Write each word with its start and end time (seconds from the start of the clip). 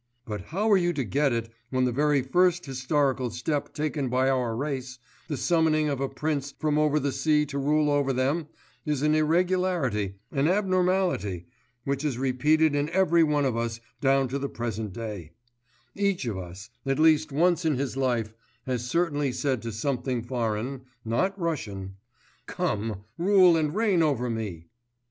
But 0.25 0.45
how 0.45 0.67
are 0.71 0.77
you 0.77 0.93
to 0.93 1.03
get 1.03 1.31
it 1.31 1.53
when 1.69 1.85
the 1.85 1.91
very 1.91 2.23
first 2.23 2.65
historical 2.65 3.29
step 3.29 3.71
taken 3.71 4.09
by 4.09 4.31
our 4.31 4.55
race 4.55 4.97
the 5.27 5.37
summoning 5.37 5.89
of 5.89 5.99
a 5.99 6.09
prince 6.09 6.51
from 6.57 6.79
over 6.79 6.99
the 6.99 7.11
sea 7.11 7.45
to 7.45 7.59
rule 7.59 7.87
over 7.91 8.11
them 8.11 8.47
is 8.83 9.03
an 9.03 9.13
irregularity, 9.13 10.15
an 10.31 10.47
abnormality, 10.47 11.45
which 11.83 12.03
is 12.03 12.17
repeated 12.17 12.73
in 12.73 12.89
every 12.89 13.21
one 13.23 13.45
of 13.45 13.55
us 13.55 13.79
down 13.99 14.27
to 14.29 14.39
the 14.39 14.49
present 14.49 14.91
day; 14.91 15.33
each 15.93 16.25
of 16.25 16.35
us, 16.35 16.71
at 16.83 16.97
least 16.97 17.31
once 17.31 17.63
in 17.63 17.75
his 17.75 17.95
life, 17.95 18.33
has 18.65 18.89
certainly 18.89 19.31
said 19.31 19.61
to 19.61 19.71
something 19.71 20.23
foreign, 20.23 20.81
not 21.05 21.39
Russian: 21.39 21.97
"Come, 22.47 23.03
rule 23.19 23.55
and 23.55 23.75
reign 23.75 24.01
over 24.01 24.31
me!" 24.31 24.65